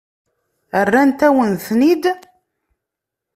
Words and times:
Rrant-awen-ten-id. 0.85 2.03